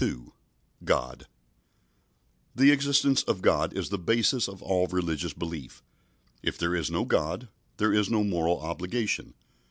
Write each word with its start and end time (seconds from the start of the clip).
GOD 0.83 1.27
The 2.55 2.71
existence 2.71 3.21
of 3.21 3.43
God 3.43 3.71
is 3.77 3.89
the 3.89 3.99
basis 3.99 4.47
of 4.47 4.63
all 4.63 4.87
religious 4.87 5.33
belief. 5.35 5.83
If 6.41 6.57
there 6.57 6.75
is 6.75 6.89
no 6.89 7.05
God, 7.05 7.49
there 7.77 7.93
is 7.93 8.09
no 8.09 8.23
moral 8.23 8.59
obligation. 8.61 9.35